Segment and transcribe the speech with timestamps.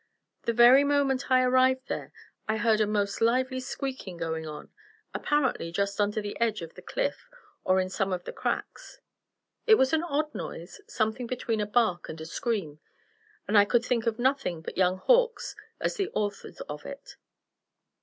[0.45, 2.11] The very moment I arrived there,
[2.47, 4.71] I heard a most lively squeaking going on,
[5.13, 7.29] apparently just under the edge of the cliff
[7.63, 8.99] or in some of the cracks.
[9.67, 12.79] It was an odd noise, something between a bark and scream,
[13.47, 17.15] and I could think of nothing but young hawks as the authors of it.